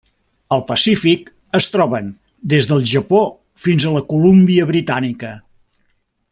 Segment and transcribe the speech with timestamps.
[0.55, 1.27] Al Pacífic
[1.59, 2.07] es troben
[2.55, 3.21] des del Japó
[3.67, 5.35] fins a la Colúmbia britànica.